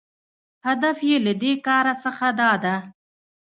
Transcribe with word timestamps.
هدف 0.67 0.97
یې 1.09 1.17
له 1.25 1.33
دې 1.41 1.53
کاره 1.65 1.93
څخه 2.03 2.27
داده 2.39 2.75